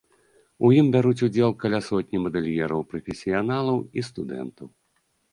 У 0.67 0.69
ім 0.77 0.87
бяруць 0.93 1.25
удзел 1.27 1.51
каля 1.63 1.81
сотні 1.87 2.21
мадэльераў-прафесіяналаў 2.23 3.77
і 4.01 4.05
студэнтаў. 4.09 4.67